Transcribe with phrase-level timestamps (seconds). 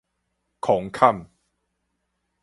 [0.59, 1.27] 悾歁